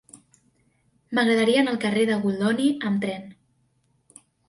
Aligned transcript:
M'agradaria 1.19 1.61
anar 1.65 1.73
al 1.75 1.79
carrer 1.85 2.07
de 2.13 2.19
Goldoni 2.25 2.69
amb 2.93 3.07
tren. 3.07 3.33